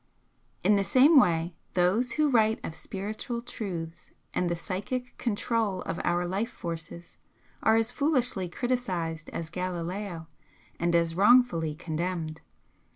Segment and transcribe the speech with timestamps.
[0.63, 6.01] In the same way those who write of spiritual truths and the psychic control of
[6.03, 7.19] our life forces
[7.61, 10.25] are as foolishly criticised as Galileo,
[10.79, 12.41] and as wrongfully condemned.